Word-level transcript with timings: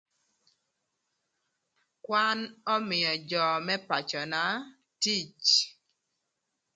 Kwan 2.05 2.39
ömïö 2.75 3.11
jö 3.29 3.45
më 3.65 3.75
pacöna 3.87 4.43
tic. 5.01 5.43